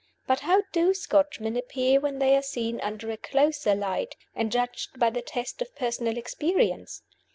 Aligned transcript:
But 0.25 0.39
how 0.39 0.63
do 0.71 0.95
Scotchmen 0.95 1.55
appear 1.55 1.99
when 1.99 2.17
they 2.17 2.35
are 2.35 2.41
seen 2.41 2.81
under 2.81 3.11
a 3.11 3.17
closer 3.17 3.75
light, 3.75 4.15
and 4.35 4.51
judged 4.51 4.97
by 4.97 5.11
the 5.11 5.21
test 5.21 5.61
of 5.61 5.75
personal 5.75 6.17
experience? 6.17 7.03